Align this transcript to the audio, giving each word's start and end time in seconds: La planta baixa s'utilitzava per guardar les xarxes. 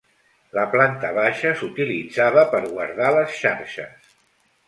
La 0.57 0.61
planta 0.69 1.09
baixa 1.17 1.51
s'utilitzava 1.59 2.45
per 2.55 2.61
guardar 2.71 3.13
les 3.17 3.39
xarxes. 3.43 4.11